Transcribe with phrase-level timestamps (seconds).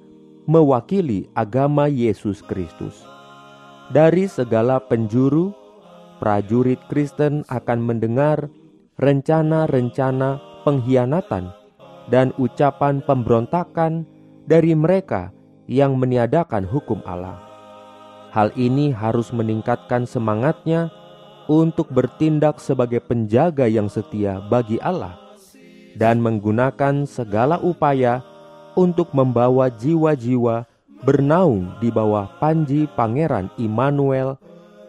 [0.49, 2.97] mewakili agama Yesus Kristus.
[3.93, 5.53] Dari segala penjuru,
[6.17, 8.49] prajurit Kristen akan mendengar
[8.97, 11.61] rencana-rencana pengkhianatan
[12.11, 14.03] dan ucapan pemberontakan
[14.43, 15.31] dari mereka
[15.69, 17.39] yang meniadakan hukum Allah.
[18.33, 20.89] Hal ini harus meningkatkan semangatnya
[21.45, 25.19] untuk bertindak sebagai penjaga yang setia bagi Allah
[25.93, 28.25] dan menggunakan segala upaya
[28.73, 30.65] untuk membawa jiwa-jiwa
[31.05, 34.39] bernaung di bawah panji Pangeran Immanuel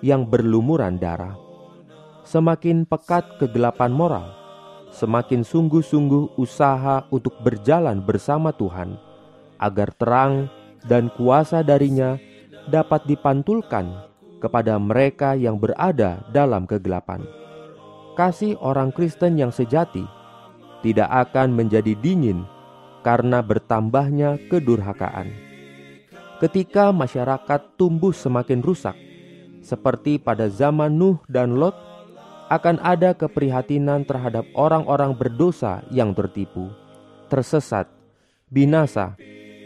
[0.00, 1.36] yang berlumuran darah.
[2.25, 4.32] Semakin pekat kegelapan moral,
[4.94, 8.94] semakin sungguh-sungguh usaha untuk berjalan bersama Tuhan,
[9.59, 10.47] agar terang
[10.87, 12.15] dan kuasa darinya
[12.71, 13.91] dapat dipantulkan
[14.38, 17.27] kepada mereka yang berada dalam kegelapan.
[18.15, 20.06] Kasih orang Kristen yang sejati
[20.87, 22.47] tidak akan menjadi dingin
[23.03, 25.32] karena bertambahnya kedurhakaan.
[26.38, 28.94] Ketika masyarakat tumbuh semakin rusak,
[29.65, 31.94] seperti pada zaman Nuh dan Lot,
[32.53, 36.69] akan ada keprihatinan terhadap orang-orang berdosa yang tertipu,
[37.32, 37.88] tersesat,
[38.53, 39.16] binasa,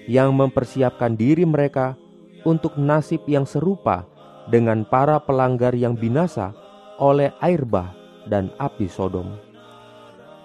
[0.07, 1.99] yang mempersiapkan diri mereka
[2.47, 4.07] untuk nasib yang serupa
[4.49, 6.55] dengan para pelanggar yang binasa
[6.97, 7.93] oleh air bah
[8.31, 9.37] dan api Sodom.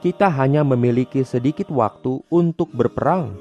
[0.03, 3.39] Kita hanya memiliki sedikit waktu untuk berperang,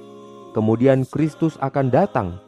[0.54, 2.38] kemudian Kristus akan datang,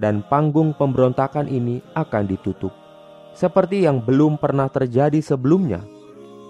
[0.00, 2.87] dan panggung pemberontakan ini akan ditutup
[3.38, 5.78] seperti yang belum pernah terjadi sebelumnya.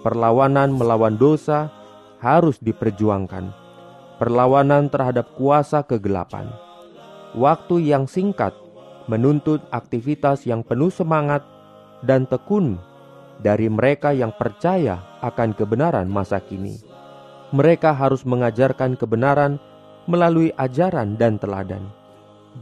[0.01, 1.69] Perlawanan melawan dosa
[2.17, 3.53] harus diperjuangkan.
[4.17, 6.49] Perlawanan terhadap kuasa kegelapan.
[7.37, 8.57] Waktu yang singkat
[9.05, 11.45] menuntut aktivitas yang penuh semangat
[12.01, 12.81] dan tekun
[13.37, 16.81] dari mereka yang percaya akan kebenaran masa kini.
[17.53, 19.61] Mereka harus mengajarkan kebenaran
[20.09, 21.85] melalui ajaran dan teladan.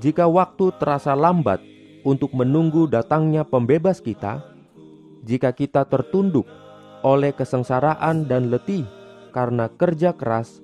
[0.03, 1.63] Jika waktu terasa lambat
[2.07, 4.39] untuk menunggu datangnya pembebas kita,
[5.27, 6.47] jika kita tertunduk
[7.03, 8.87] oleh kesengsaraan dan letih
[9.35, 10.63] karena kerja keras,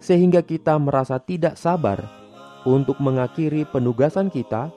[0.00, 2.08] sehingga kita merasa tidak sabar
[2.64, 4.72] untuk mengakhiri penugasan kita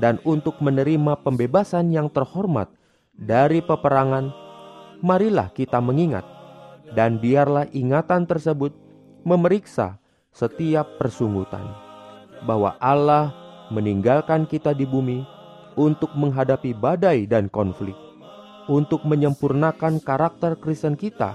[0.00, 2.72] dan untuk menerima pembebasan yang terhormat
[3.12, 4.32] dari peperangan,
[5.04, 6.24] marilah kita mengingat,
[6.96, 8.72] dan biarlah ingatan tersebut
[9.28, 10.00] memeriksa
[10.32, 11.68] setiap persungutan
[12.48, 13.30] bahwa Allah
[13.68, 15.33] meninggalkan kita di bumi
[15.74, 17.96] untuk menghadapi badai dan konflik,
[18.70, 21.34] untuk menyempurnakan karakter Kristen kita,